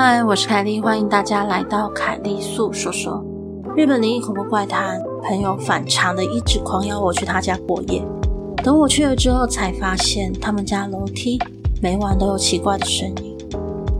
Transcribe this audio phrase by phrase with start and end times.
[0.00, 3.20] 嗨，我是凯莉，欢迎大家来到凯莉素说说。
[3.76, 8.00] 日本灵异恐怖怪谈，朋友反常的一直狂邀我去他家过夜。
[8.62, 11.36] 等我去了之后，才发现他们家楼梯
[11.82, 13.36] 每晚都有奇怪的声音。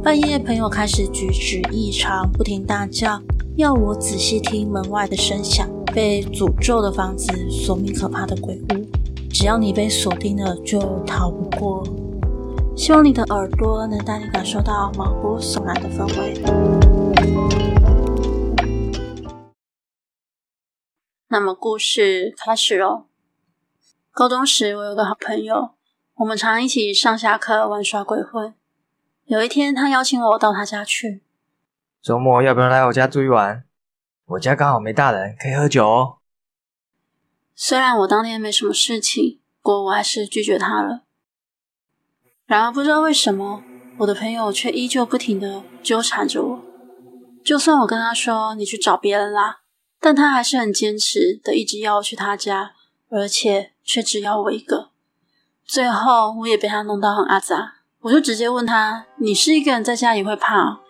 [0.00, 3.20] 半夜，朋友开始举止异常，不停大叫，
[3.56, 5.68] 要我仔细听门外的声响。
[5.92, 8.86] 被诅咒的房子，索命可怕的鬼屋，
[9.32, 11.82] 只要你被锁定了，就逃不过。
[12.78, 16.40] 希望你的耳朵能带你感受到毛骨悚然的氛围。
[21.26, 23.06] 那么故事开始喽。
[24.12, 25.70] 高中时，我有个好朋友，
[26.18, 28.54] 我们常一起上下课玩耍鬼混。
[29.24, 31.24] 有一天，他邀请我到他家去。
[32.00, 33.64] 周末要不要来我家住一晚？
[34.26, 36.18] 我家刚好没大人，可以喝酒哦。
[37.56, 41.02] 虽然我当天没什么事情，不过我还是拒绝他了。
[42.48, 43.62] 然而，不知道为什么，
[43.98, 46.60] 我的朋友却依旧不停地纠缠着我。
[47.44, 49.58] 就算我跟他说“你去找别人啦”，
[50.00, 52.72] 但他还是很坚持的，一直要我去他家，
[53.10, 54.88] 而且却只要我一个。
[55.66, 60.80] 最后，我也被他弄到很阿杂，我就直接问他：“你是一个人在家也会怕？”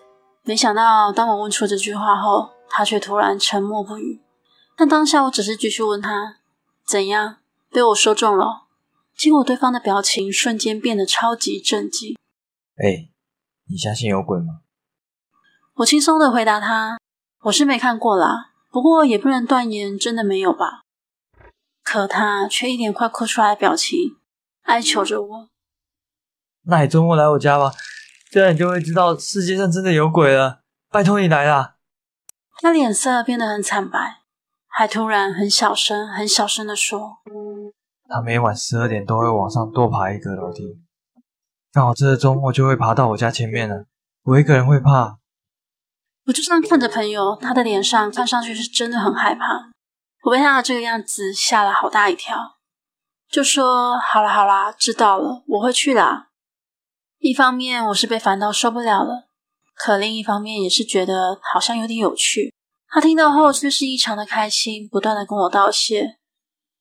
[0.46, 4.22] 没想到，当我问出这句话后，他却突然沉默不语。
[4.76, 6.36] 但当下，我只是继续问他
[6.86, 7.38] ：“怎样？
[7.72, 8.66] 被我说中了？”
[9.18, 12.16] 结果对方的表情瞬间变得超级震惊。
[12.76, 13.10] 哎，
[13.68, 14.60] 你相信有鬼吗？
[15.74, 17.00] 我轻松的回答他
[17.42, 20.82] ：“我是没看过啦，不过也不能断言真的没有吧。”
[21.82, 24.18] 可他却一脸快哭出来的表情，
[24.62, 25.48] 哀求着我
[26.66, 27.72] ：“那你周末来我家吧，
[28.30, 30.60] 这样你就会知道世界上真的有鬼了。
[30.90, 31.74] 拜托你来啦！”
[32.62, 34.22] 他脸色变得很惨白，
[34.68, 37.18] 还突然很小声、很小声的说。
[38.08, 40.80] 他每晚十二点都会往上多爬一个楼梯，
[41.72, 43.84] 刚好这个周末就会爬到我家前面了。
[44.22, 45.18] 我一个人会怕。
[46.26, 49.70] 我就这样看着朋友，他的脸上看上去是真的很害怕。
[50.24, 52.36] 我被他的这个样子吓了好大一跳，
[53.30, 56.28] 就说：“好啦好啦，知道了，我会去啦。”
[57.20, 59.28] 一方面我是被烦到受不了了，
[59.74, 62.52] 可另一方面也是觉得好像有点有趣。
[62.88, 66.18] 他听到后却是异常的开心，不断的跟我道谢：“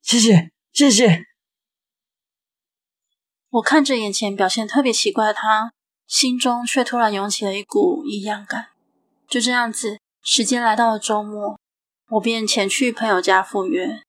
[0.02, 1.24] 谢谢。”谢谢。
[3.50, 5.72] 我看着眼前表现特别奇怪的他，
[6.06, 8.68] 心中却突然涌起了一股异样感。
[9.28, 11.60] 就这样子，时间来到了周末，
[12.12, 14.04] 我便前去朋友家赴约。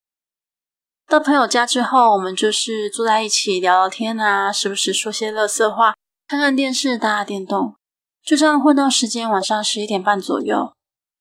[1.07, 5.95] 到朋友家之后，我们就是坐在一起聊聊天啊，时不时说些乐色话，
[6.27, 7.77] 看看电视，打打电动。
[8.23, 10.75] 就这样混到时间晚上十一点半左右，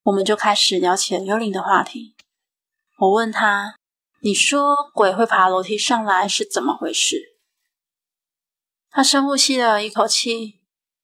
[0.03, 2.18] 我们就开始聊起了幽灵的话题。
[2.97, 3.75] 我问他。
[4.28, 7.38] 你说鬼会爬楼梯上来是怎么回事？
[8.90, 10.60] 他深呼吸了一口气，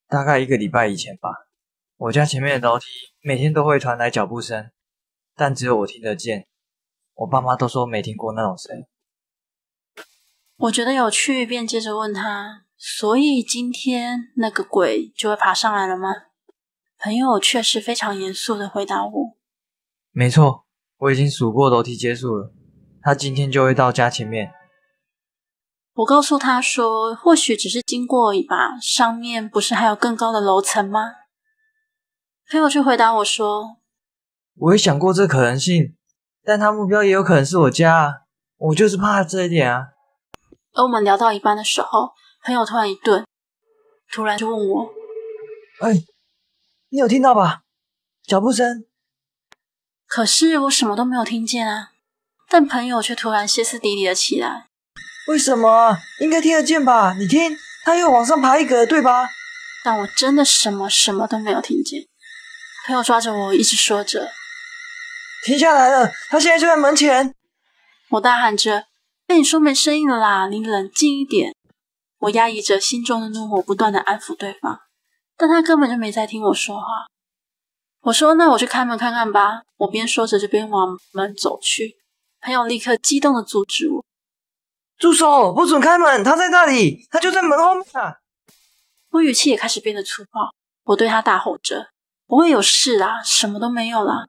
[0.09, 1.29] 大概一个礼拜以前吧。
[1.95, 2.85] 我家前面的楼梯
[3.21, 4.71] 每天都会传来脚步声，
[5.37, 6.49] 但只有我听得见。
[7.13, 8.85] 我爸妈都说没听过那种声。
[10.57, 16.09] 我觉得有趣，便接着问他：所以今天那个鬼就会爬上来了吗？
[16.99, 19.37] 朋友却是非常严肃的回答我：
[20.11, 20.65] 没错，
[20.97, 22.53] 我已经数过楼梯阶数了。
[23.03, 24.53] 他今天就会到家前面。
[25.95, 31.01] 我告诉他说，或许只是经过而已吧，上面不是还有更高的楼层吗？
[32.49, 33.77] 朋友却回答我说
[34.57, 35.95] ：“我也想过这可能性，
[36.43, 38.13] 但他目标也有可能是我家啊，
[38.57, 39.89] 我就是怕这一点啊。”
[40.73, 42.13] 而我们聊到一半的时候，
[42.43, 43.23] 朋友突然一顿，
[44.11, 44.89] 突然就问我
[45.81, 46.03] ：“哎，
[46.89, 47.61] 你有听到吧？
[48.23, 48.85] 脚步声？”
[50.07, 51.92] 可是我什么都没有听见啊。
[52.53, 54.67] 但朋友却突然歇斯底里了起来。
[55.25, 55.97] 为什么？
[56.19, 57.15] 应该听得见吧？
[57.17, 59.27] 你听，他又往上爬一格，对吧？
[59.83, 62.05] 但我真的什么什么都没有听见。
[62.85, 64.29] 朋友抓着我，一直说着
[65.43, 67.33] ：“停下来了，他现在就在门前。”
[68.11, 68.85] 我大喊着
[69.25, 71.55] ：“被你说没声音了啦，你冷静一点。”
[72.21, 74.79] 我压抑着心中的怒火，不断的安抚对方，
[75.35, 76.85] 但他根本就没在听我说话。
[78.01, 81.95] 我说：“那我去开门看看吧。”我边说着就边往门走去。
[82.43, 84.03] 朋友立刻激动的阻止我
[84.99, 85.53] ：“住手！
[85.53, 86.21] 不准开门！
[86.25, 88.17] 他在那里，他就在门后面啊！”
[89.11, 90.53] 我语气也开始变得粗暴，
[90.83, 91.91] 我对他大吼着
[92.27, 94.27] ：“不会有事啦，什么都没有啦。”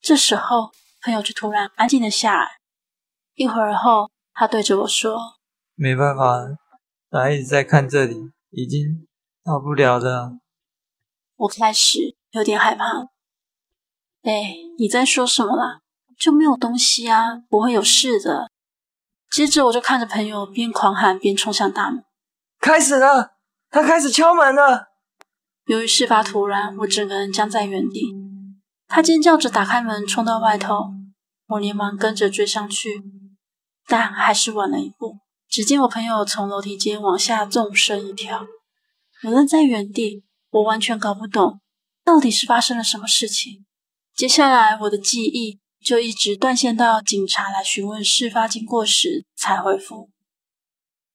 [0.00, 0.72] 这时候，
[1.02, 2.56] 朋友就突然安静了下来。
[3.34, 5.18] 一会儿后，他对着我说
[5.76, 6.24] ：“没办法。”
[7.10, 9.06] 他一直在看这里，已经
[9.44, 10.38] 到不了的。
[11.36, 12.84] 我开始有点害怕。
[14.22, 15.81] 哎，你在说什么啦？
[16.22, 18.48] 就没有东西啊，不会有事的。
[19.28, 22.04] 接着我就看着朋友边狂喊边冲向大门。
[22.60, 23.32] 开始了，
[23.70, 24.92] 他开始敲门了。
[25.66, 28.14] 由于事发突然，我整个人僵在原地。
[28.86, 30.92] 他尖叫着打开门冲到外头，
[31.48, 33.02] 我连忙跟着追上去，
[33.88, 35.18] 但还是晚了一步。
[35.48, 38.46] 只见我朋友从楼梯间往下纵身一跳，
[39.24, 41.60] 我愣在原地，我完全搞不懂
[42.04, 43.64] 到底是发生了什么事情。
[44.14, 50.08] 接下来我的记忆就一直断线到警察来询问事发经过时才回复。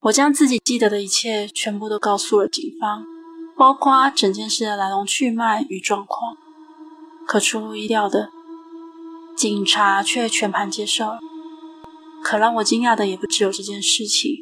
[0.01, 3.03] 我将自己记得的一切全部都告诉了警方，
[3.57, 6.37] 包括整件事的来龙去脉与状况。
[7.25, 8.29] 可出乎意料的，
[9.35, 11.17] 警察却全盘接受。
[12.23, 14.37] 可让我惊讶的也不只有这件事情，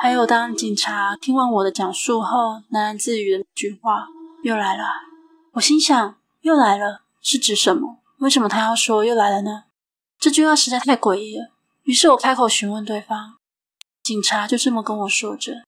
[0.00, 4.08] 还有当警察听完我的讲述后，喃喃自语的那句话
[4.42, 4.84] 又来了。
[5.52, 7.98] 我心想，又来了是指什么？
[8.18, 9.64] 为什么他要说又来了呢？
[10.18, 11.48] 这句话实在太诡异了。
[11.82, 13.36] 于是我开口询问对方，
[14.02, 15.62] 警察就这么跟我说着：“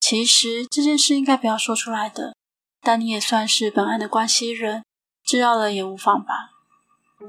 [0.00, 2.34] 其实这件事应该不要说出来的，
[2.80, 4.82] 但你也算是本案的关系人，
[5.22, 6.50] 知道了也无妨吧。”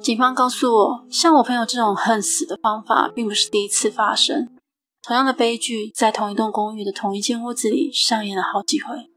[0.01, 4.57] 警方告诉我，像我朋友这种恨死的方法，并不是第一次发生。
[5.03, 9.09] 同样的悲剧在同一栋公寓的同一间屋子里上演了好几回，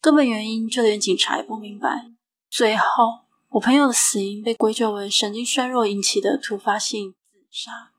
[0.00, 2.06] 根本原因就连警察也不明白。
[2.50, 7.92] 最后，我朋友的死因被归咎为神经衰弱引起的突发性自杀。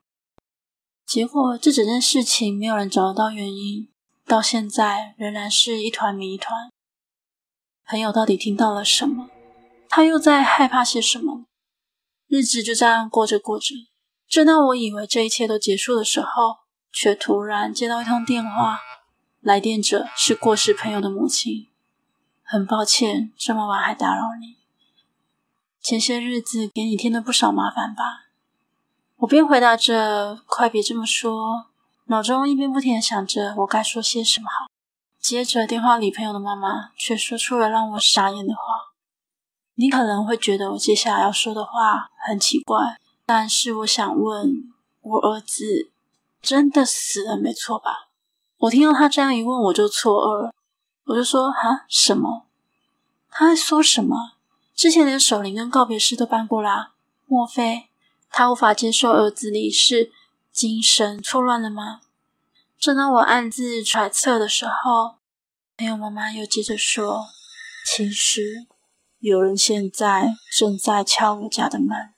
[1.05, 3.89] 结果，这整件事情没有人找得到原因，
[4.25, 6.69] 到现在仍然是一团谜团。
[7.87, 9.31] 朋友到底听到了什么？
[9.89, 11.45] 他又在害怕些什么？
[12.27, 13.73] 日子就这样过着过着，
[14.27, 16.57] 正当我以为这一切都结束的时候，
[16.91, 18.77] 却突然接到一通电话，
[19.39, 21.69] 来电者是过世朋友的母亲。
[22.43, 24.58] 很抱歉，这么晚还打扰你。
[25.89, 28.27] 前些日子给你添了不少麻烦吧？
[29.15, 31.65] 我边回答着“快别这么说”，
[32.05, 34.67] 脑中一边不停的想着我该说些什么好。
[35.19, 38.61] 接着电话里朋友的妈妈却说出了让我傻眼的话。
[39.73, 44.71] 你可能会觉得我接下来要说的话很奇怪，但是我想问，
[45.01, 45.89] 我儿子
[46.39, 48.09] 真的死了没错吧？
[48.59, 50.53] 我听到他这样一问，我就错愕了，
[51.05, 52.45] 我就说：哈，什么？
[53.31, 54.33] 他在说什么？
[54.79, 56.93] 之前连守灵跟告别式都办过啦，
[57.25, 57.89] 莫非
[58.29, 60.09] 他无法接受儿子离世，
[60.53, 61.99] 精神错乱了吗？
[62.77, 65.17] 正当我暗自揣测的时候，
[65.75, 67.25] 朋友妈妈又接着说：
[67.85, 68.67] 其实。
[69.19, 72.13] 有人现在正在敲我家的门。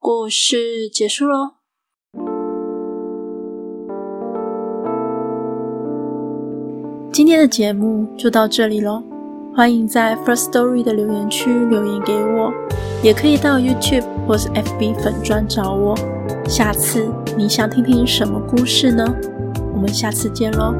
[0.00, 1.61] 故事结束喽。
[7.32, 9.02] 今天的节目就到这里喽。
[9.56, 12.52] 欢迎在 First Story 的留言区留言给我，
[13.02, 15.96] 也可以到 YouTube 或是 FB 粉专找我。
[16.46, 19.02] 下次你想听听什么故事呢？
[19.74, 20.74] 我们下次见喽。